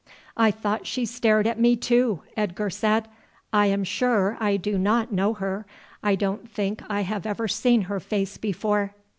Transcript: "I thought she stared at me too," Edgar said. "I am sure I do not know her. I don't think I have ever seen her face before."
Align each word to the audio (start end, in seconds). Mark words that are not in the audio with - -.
"I 0.35 0.49
thought 0.49 0.87
she 0.87 1.05
stared 1.05 1.45
at 1.45 1.59
me 1.59 1.75
too," 1.75 2.23
Edgar 2.35 2.71
said. 2.71 3.07
"I 3.53 3.67
am 3.67 3.83
sure 3.83 4.35
I 4.39 4.57
do 4.57 4.79
not 4.79 5.13
know 5.13 5.35
her. 5.35 5.67
I 6.01 6.15
don't 6.15 6.49
think 6.49 6.81
I 6.89 7.01
have 7.01 7.27
ever 7.27 7.47
seen 7.47 7.83
her 7.83 7.99
face 7.99 8.37
before." 8.37 8.95